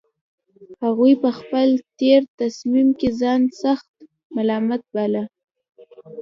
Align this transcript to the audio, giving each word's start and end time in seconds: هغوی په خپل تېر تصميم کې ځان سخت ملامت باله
هغوی 0.83 1.13
په 1.23 1.29
خپل 1.39 1.67
تېر 1.99 2.21
تصميم 2.41 2.87
کې 2.99 3.09
ځان 3.21 3.41
سخت 3.63 3.89
ملامت 4.35 4.83
باله 4.95 5.23